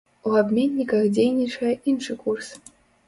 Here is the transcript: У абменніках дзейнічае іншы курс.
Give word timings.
У 0.29 0.29
абменніках 0.39 1.03
дзейнічае 1.17 1.73
іншы 1.93 2.13
курс. 2.25 2.47